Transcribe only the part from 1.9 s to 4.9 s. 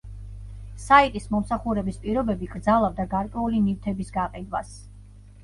პირობები კრძალავდა გარკვეული ნივთების გაყიდვას.